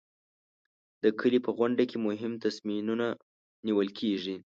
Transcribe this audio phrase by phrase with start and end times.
[1.03, 3.07] د کلي په غونډه کې مهم تصمیمونه
[3.65, 4.35] نیول کېږي.